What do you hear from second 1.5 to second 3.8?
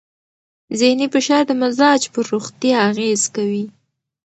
مزاج پر روغتیا اغېز کوي.